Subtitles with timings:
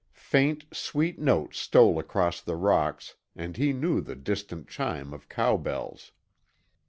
[0.15, 5.57] Faint, sweet notes stole across the rocks and he knew the distant chime of cow
[5.57, 6.11] bells.